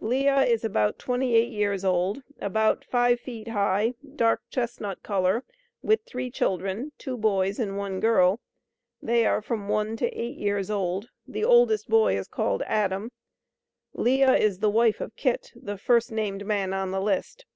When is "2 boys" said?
6.98-7.58